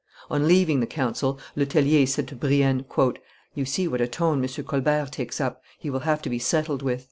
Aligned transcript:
On 0.31 0.47
leaving 0.47 0.79
the 0.79 0.87
council, 0.87 1.39
Le 1.55 1.63
Tellier 1.63 2.07
said 2.07 2.27
to 2.29 2.35
Brienne, 2.35 2.83
"You 3.53 3.65
see 3.65 3.87
what 3.87 4.01
a 4.01 4.07
tone 4.07 4.41
M. 4.43 4.49
Colbert 4.63 5.11
takes 5.11 5.39
up; 5.39 5.61
he 5.77 5.91
will 5.91 5.99
have 5.99 6.23
to 6.23 6.29
be 6.31 6.39
settled 6.39 6.81
with." 6.81 6.99